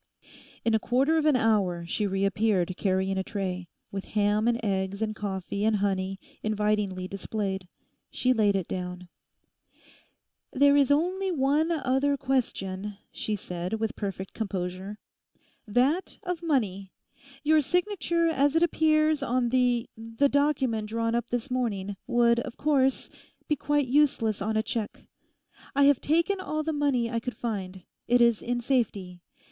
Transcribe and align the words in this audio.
In 0.65 0.73
a 0.73 0.79
quarter 0.79 1.15
of 1.19 1.27
an 1.27 1.35
hour 1.35 1.85
she 1.85 2.07
reappeared 2.07 2.75
carrying 2.75 3.19
a 3.19 3.23
tray, 3.23 3.67
with 3.91 4.05
ham 4.15 4.47
and 4.47 4.59
eggs 4.63 4.99
and 4.99 5.15
coffee 5.15 5.63
and 5.63 5.75
honey 5.75 6.19
invitingly 6.41 7.07
displayed. 7.07 7.67
She 8.09 8.33
laid 8.33 8.55
it 8.55 8.67
down. 8.67 9.09
'There 10.53 10.75
is 10.75 10.89
only 10.89 11.29
one 11.31 11.69
other 11.69 12.17
question,' 12.17 12.97
she 13.11 13.35
said, 13.35 13.73
with 13.73 13.95
perfect 13.95 14.33
composure—'that 14.33 16.17
of 16.23 16.41
money. 16.41 16.89
Your 17.43 17.61
signature 17.61 18.27
as 18.27 18.55
it 18.55 18.63
appears 18.63 19.21
on 19.21 19.49
the—the 19.49 20.29
document 20.29 20.89
drawn 20.89 21.13
up 21.13 21.29
this 21.29 21.51
morning, 21.51 21.95
would, 22.07 22.39
of 22.39 22.57
course, 22.57 23.11
be 23.47 23.55
quite 23.55 23.85
useless 23.87 24.41
on 24.41 24.57
a 24.57 24.63
cheque. 24.63 25.05
I 25.75 25.83
have 25.83 26.01
taken 26.01 26.39
all 26.39 26.63
the 26.63 26.73
money 26.73 27.07
I 27.11 27.19
could 27.19 27.37
find; 27.37 27.83
it 28.07 28.19
is 28.19 28.41
in 28.41 28.61
safety. 28.61 29.21